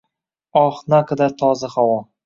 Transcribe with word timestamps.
Oh, 0.63 0.81
naqadar 0.95 1.39
toza 1.45 1.73
havo 1.77 1.99